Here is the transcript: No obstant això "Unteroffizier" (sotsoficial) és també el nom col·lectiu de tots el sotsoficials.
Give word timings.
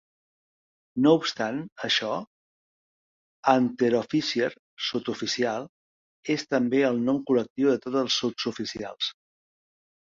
No 1.05 1.11
obstant 1.17 1.59
això 1.87 2.09
"Unteroffizier" 3.53 4.49
(sotsoficial) 4.89 5.71
és 6.39 6.51
també 6.57 6.83
el 6.91 7.01
nom 7.11 7.23
col·lectiu 7.31 7.73
de 7.75 7.81
tots 7.87 8.05
el 8.07 8.15
sotsoficials. 8.23 9.15